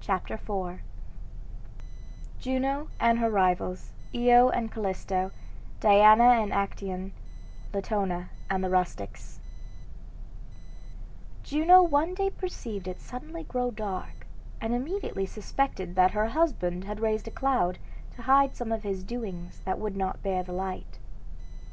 CHAPTER 0.00 0.34
IV 0.34 0.78
JUNO 2.38 2.90
AND 3.00 3.18
HER 3.18 3.28
RIVALS, 3.28 3.90
IO 4.14 4.48
AND 4.50 4.70
CALLISTO 4.70 5.32
DIANA 5.80 6.22
AND 6.40 6.52
ACTAEON 6.52 7.12
LATONA 7.74 8.28
AND 8.48 8.62
THE 8.62 8.70
RUSTICS 8.70 9.40
Juno 11.42 11.82
one 11.82 12.14
day 12.14 12.30
perceived 12.30 12.86
it 12.86 13.00
suddenly 13.00 13.42
grow 13.42 13.72
dark, 13.72 14.28
and 14.60 14.72
immediately 14.74 15.26
suspected 15.26 15.96
that 15.96 16.12
her 16.12 16.28
husband 16.28 16.84
had 16.84 17.00
raised 17.00 17.26
a 17.26 17.32
cloud 17.32 17.80
to 18.14 18.22
hide 18.22 18.54
some 18.54 18.70
of 18.70 18.84
his 18.84 19.02
doings 19.02 19.60
that 19.64 19.80
would 19.80 19.96
not 19.96 20.22
bear 20.22 20.44
the 20.44 20.52
light. 20.52 21.00